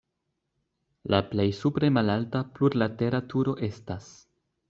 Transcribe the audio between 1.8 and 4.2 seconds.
malalta plurlatera turo estas.